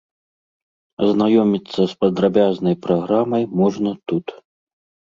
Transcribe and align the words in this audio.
Азнаёміцца 1.07 1.81
з 1.93 1.99
падрабязнай 2.01 2.75
праграмай 2.89 3.43
можна 3.63 3.91
тут. 4.09 4.25